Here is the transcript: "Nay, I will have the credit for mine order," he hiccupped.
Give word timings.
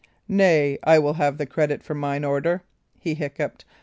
"Nay, 0.27 0.79
I 0.83 0.97
will 0.97 1.13
have 1.13 1.37
the 1.37 1.45
credit 1.45 1.83
for 1.83 1.93
mine 1.93 2.23
order," 2.25 2.63
he 2.99 3.13
hiccupped. 3.13 3.65